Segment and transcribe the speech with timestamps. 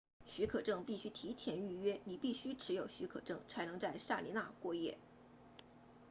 [0.25, 4.97] 许可证必须提前预约你必须持有许可证才能在塞利纳过夜